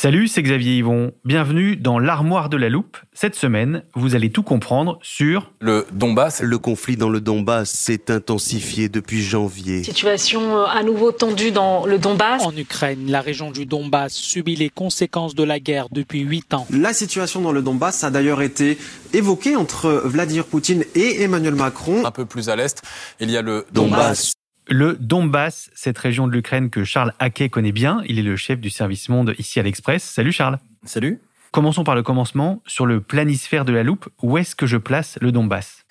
[0.00, 1.10] Salut, c'est Xavier Yvon.
[1.24, 2.98] Bienvenue dans l'armoire de la loupe.
[3.12, 6.40] Cette semaine, vous allez tout comprendre sur le Donbass.
[6.40, 9.82] Le conflit dans le Donbass s'est intensifié depuis janvier.
[9.82, 12.44] Situation euh, à nouveau tendue dans le Donbass.
[12.44, 16.68] En Ukraine, la région du Donbass subit les conséquences de la guerre depuis huit ans.
[16.70, 18.78] La situation dans le Donbass a d'ailleurs été
[19.12, 22.06] évoquée entre Vladimir Poutine et Emmanuel Macron.
[22.06, 22.80] Un peu plus à l'est,
[23.18, 24.37] il y a le Donbass.
[24.70, 28.60] Le Donbass, cette région de l'Ukraine que Charles Hackey connaît bien, il est le chef
[28.60, 30.02] du service monde ici à l'Express.
[30.02, 30.58] Salut Charles.
[30.84, 31.20] Salut.
[31.52, 32.62] Commençons par le commencement.
[32.66, 35.86] Sur le planisphère de la loupe, où est-ce que je place le Donbass?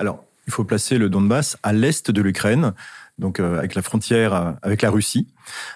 [0.00, 2.72] Alors, il faut placer le Donbass à l'est de l'Ukraine,
[3.18, 5.28] donc euh, avec la frontière euh, avec la Russie.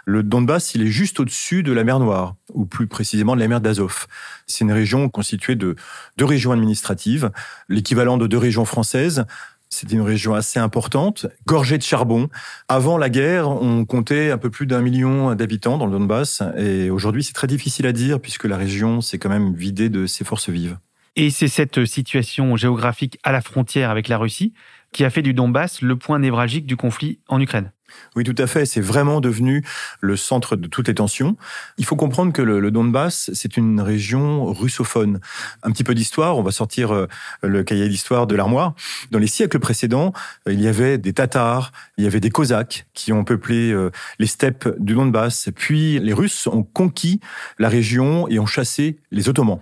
[0.04, 3.46] Le Donbass, il est juste au-dessus de la mer Noire, ou plus précisément de la
[3.46, 4.08] mer d'Azov.
[4.48, 5.76] C'est une région constituée de
[6.16, 7.30] deux régions administratives,
[7.68, 9.26] l'équivalent de deux régions françaises,
[9.72, 12.28] c'est une région assez importante, gorgée de charbon.
[12.68, 16.42] Avant la guerre, on comptait un peu plus d'un million d'habitants dans le Donbass.
[16.56, 20.06] Et aujourd'hui, c'est très difficile à dire puisque la région s'est quand même vidée de
[20.06, 20.78] ses forces vives.
[21.16, 24.52] Et c'est cette situation géographique à la frontière avec la Russie
[24.92, 27.72] qui a fait du Donbass le point névralgique du conflit en Ukraine.
[28.16, 28.66] Oui, tout à fait.
[28.66, 29.64] C'est vraiment devenu
[30.00, 31.36] le centre de toutes les tensions.
[31.78, 35.20] Il faut comprendre que le, Donbass, c'est une région russophone.
[35.62, 37.06] Un petit peu d'histoire, on va sortir euh,
[37.42, 38.74] le cahier d'histoire de l'armoire.
[39.10, 40.12] Dans les siècles précédents,
[40.46, 44.26] il y avait des Tatars, il y avait des Cosaques qui ont peuplé euh, les
[44.26, 45.50] steppes du Donbass.
[45.54, 47.20] Puis les Russes ont conquis
[47.58, 49.60] la région et ont chassé les Ottomans.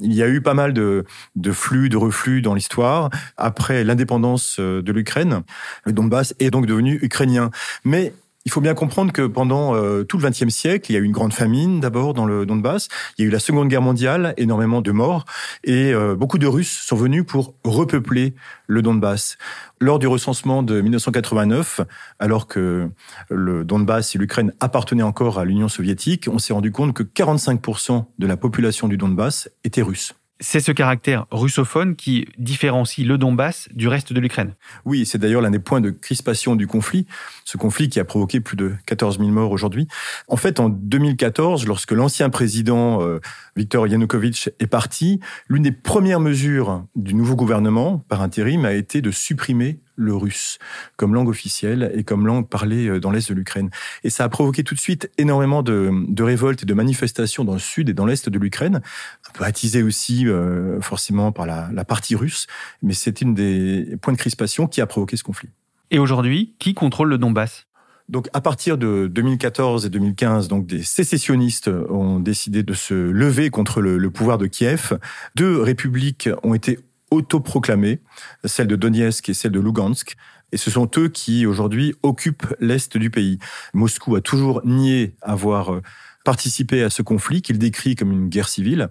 [0.00, 1.04] Il y a eu pas mal de,
[1.52, 3.10] flux, de reflux dans l'histoire.
[3.36, 5.42] Après l'indépendance euh, de l'Ukraine,
[5.84, 7.50] le Donbass est donc devenu ukrainien.
[7.84, 8.12] Mais
[8.44, 11.04] il faut bien comprendre que pendant euh, tout le XXe siècle, il y a eu
[11.04, 12.88] une grande famine d'abord dans le Donbass.
[13.16, 15.24] Il y a eu la Seconde Guerre mondiale, énormément de morts,
[15.64, 18.34] et euh, beaucoup de Russes sont venus pour repeupler
[18.66, 19.38] le Donbass.
[19.80, 21.82] Lors du recensement de 1989,
[22.18, 22.88] alors que
[23.28, 28.06] le Donbass et l'Ukraine appartenaient encore à l'Union soviétique, on s'est rendu compte que 45%
[28.18, 30.14] de la population du Donbass était russe.
[30.44, 34.54] C'est ce caractère russophone qui différencie le Donbass du reste de l'Ukraine.
[34.84, 37.06] Oui, c'est d'ailleurs l'un des points de crispation du conflit,
[37.44, 39.86] ce conflit qui a provoqué plus de 14 000 morts aujourd'hui.
[40.26, 43.20] En fait, en 2014, lorsque l'ancien président euh,
[43.56, 49.02] Viktor Yanukovych est parti, l'une des premières mesures du nouveau gouvernement, par intérim, a été
[49.02, 50.58] de supprimer le russe
[50.96, 53.70] comme langue officielle et comme langue parlée euh, dans l'est de l'Ukraine.
[54.04, 57.58] Et ça a provoqué tout de suite énormément de, révoltes et de manifestations dans le
[57.58, 58.80] sud et dans l'est de l'Ukraine,
[59.28, 62.46] un peu attisé aussi euh, forcément par la, la partie russe,
[62.82, 65.50] mais c'est une des points de crispation qui a provoqué ce conflit.
[65.90, 67.66] Et aujourd'hui, qui contrôle le Donbass?
[68.08, 73.50] Donc, à partir de 2014 et 2015, donc des sécessionnistes ont décidé de se lever
[73.50, 74.98] contre le, pouvoir de Kiev.
[75.34, 76.78] Deux républiques ont été
[77.10, 78.00] autoproclamées,
[78.44, 80.16] celle de Donetsk et celle de Lugansk.
[80.52, 83.38] Et ce sont eux qui, aujourd'hui, occupent l'Est du pays.
[83.72, 85.82] Moscou a toujours nié avoir euh,
[86.24, 88.88] participé à ce conflit qu'il décrit comme une guerre civile,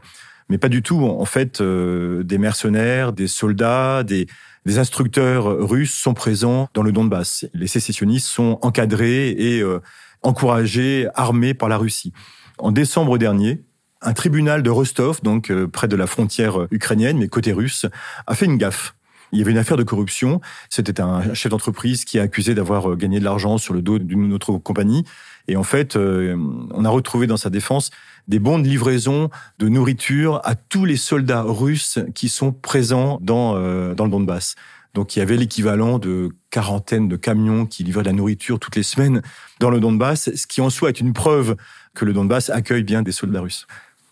[0.51, 1.01] mais pas du tout.
[1.06, 4.28] En fait, euh, des mercenaires, des soldats, des,
[4.66, 7.45] des instructeurs russes sont présents dans le Donbass.
[7.53, 9.79] Les sécessionnistes sont encadrés et euh,
[10.22, 12.11] encouragés, armés par la Russie.
[12.57, 13.63] En décembre dernier,
[14.01, 17.85] un tribunal de Rostov, donc euh, près de la frontière ukrainienne, mais côté russe,
[18.28, 18.94] a fait une gaffe.
[19.31, 20.42] Il y avait une affaire de corruption.
[20.69, 24.00] C'était un chef d'entreprise qui a accusé d'avoir euh, gagné de l'argent sur le dos
[24.00, 25.06] d'une autre compagnie.
[25.47, 26.36] Et en fait, euh,
[26.72, 27.91] on a retrouvé dans sa défense
[28.28, 33.53] des bons de livraison de nourriture à tous les soldats russes qui sont présents dans,
[33.94, 34.55] dans le Donbass.
[34.94, 38.76] Donc il y avait l'équivalent de quarantaine de camions qui livraient de la nourriture toutes
[38.76, 39.22] les semaines
[39.59, 41.55] dans le Donbass, ce qui en soi est une preuve
[41.94, 43.67] que le Donbass accueille bien des soldats russes.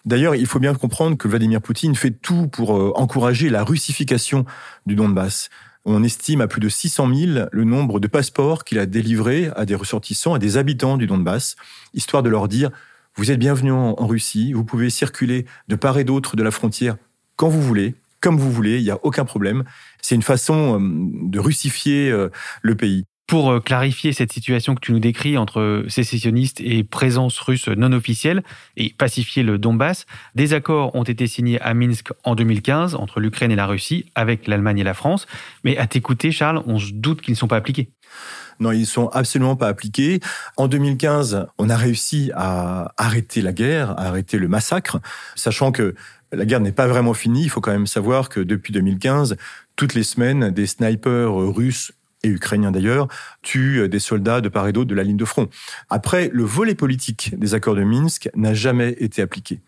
[0.06, 4.46] D'ailleurs, il faut bien comprendre que Vladimir Poutine fait tout pour euh, encourager la russification
[4.86, 5.50] du Donbass.
[5.86, 9.66] On estime à plus de 600 000 le nombre de passeports qu'il a délivrés à
[9.66, 11.56] des ressortissants, à des habitants du Donbass,
[11.94, 12.72] histoire de leur dire
[13.16, 16.95] vous êtes bienvenus en Russie, vous pouvez circuler de part et d'autre de la frontière
[17.40, 19.63] quand vous voulez, comme vous voulez, il n'y a aucun problème.
[20.02, 22.28] C'est une façon euh, de russifier euh,
[22.62, 23.06] le pays.
[23.30, 27.92] Pour euh, clarifier cette situation que tu nous décris entre sécessionnistes et présence russe non
[27.92, 28.42] officielle
[28.76, 33.52] et pacifier le Donbass, des accords ont été signés à Minsk en 2015 entre l'Ukraine
[33.52, 35.28] et la Russie, avec l'Allemagne et la France.
[35.64, 37.92] Mais à t'écouter, Charles, on se doute qu'ils ne sont pas appliqués.
[38.60, 40.22] Non, ils sont absolument pas appliqués.
[40.58, 44.98] En 2015, on a réussi à arrêter la guerre, à arrêter le massacre,
[45.36, 45.94] sachant que
[46.31, 47.44] la guerre n'est pas vraiment finie.
[47.44, 49.38] Il faut quand même savoir que depuis 2015,
[49.76, 51.94] toutes les semaines, des snipers russes
[52.24, 53.07] et ukrainiens d'ailleurs,
[53.42, 55.50] tuent des soldats de part et d'autre de la ligne de front.
[55.89, 59.60] Après, le volet politique des accords de Minsk n'a jamais été appliqué.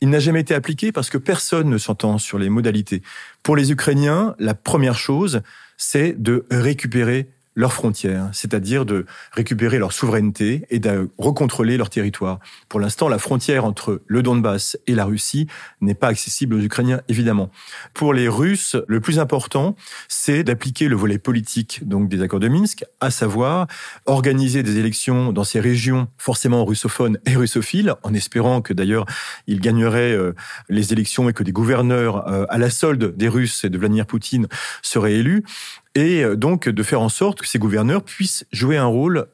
[0.00, 3.02] Il n'a jamais été appliqué parce que personne ne s'entend sur les modalités.
[3.42, 5.42] Pour les Ukrainiens, la première chose,
[5.76, 12.40] c'est de récupérer leurs frontières, c'est-à-dire de récupérer leur souveraineté et de recontrôler leur territoire.
[12.68, 15.46] Pour l'instant, la frontière entre le Donbass et la Russie
[15.80, 17.50] n'est pas accessible aux Ukrainiens, évidemment.
[17.92, 19.76] Pour les Russes, le plus important,
[20.08, 23.66] c'est d'appliquer le volet politique donc des accords de Minsk, à savoir
[24.06, 29.06] organiser des élections dans ces régions forcément russophones et russophiles, en espérant que d'ailleurs
[29.46, 30.34] ils gagneraient euh,
[30.68, 34.06] les élections et que des gouverneurs euh, à la solde des Russes et de Vladimir
[34.06, 34.48] Poutine
[34.82, 35.44] seraient élus
[35.94, 39.26] et euh, donc de faire en sorte que ces gouverneurs puissent jouer un rôle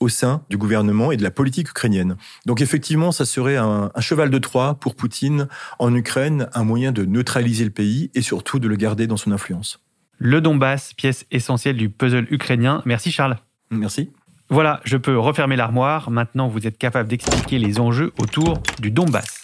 [0.00, 2.16] au sein du gouvernement et de la politique ukrainienne.
[2.46, 5.48] Donc effectivement, ça serait un, cheval de Troie pour Poutine
[5.78, 9.32] en Ukraine, un moyen de neutraliser le pays et surtout de le garder dans son
[9.32, 9.80] influence.
[10.18, 12.82] Le Donbass, pièce essentielle du puzzle ukrainien.
[12.84, 13.38] Merci Charles.
[13.70, 14.10] Merci.
[14.50, 16.10] Voilà, je peux refermer l'armoire.
[16.10, 19.37] Maintenant, vous êtes capable d'expliquer les enjeux autour du Donbass.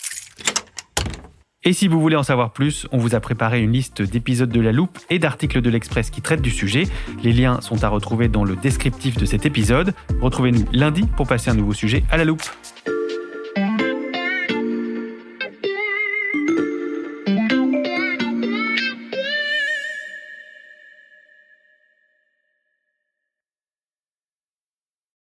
[1.67, 4.61] Et si vous voulez en savoir plus, on vous a préparé une liste d'épisodes de
[4.61, 6.85] La Loupe et d'articles de l'Express qui traitent du sujet.
[7.23, 9.95] Les liens sont à retrouver dans le descriptif de cet épisode.
[10.21, 12.43] Retrouvez-nous lundi pour passer un nouveau sujet à La Loupe.